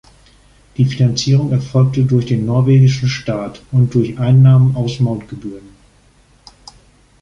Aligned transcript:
Die 0.77 0.85
Finanzierung 0.85 1.51
erfolgte 1.51 2.03
durch 2.03 2.25
den 2.25 2.43
norwegischen 2.47 3.07
Staat 3.07 3.61
und 3.71 3.93
durch 3.93 4.17
Einnahmen 4.17 4.75
aus 4.75 4.99
Mautgebühren. 4.99 5.69